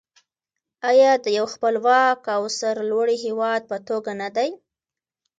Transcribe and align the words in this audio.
آیا 0.89 1.11
د 1.23 1.25
یو 1.37 1.45
خپلواک 1.53 2.21
او 2.35 2.41
سرلوړي 2.59 3.17
هیواد 3.25 3.61
په 3.69 3.77
توګه 3.87 4.11
نه 4.21 4.29
دی؟ 4.35 4.49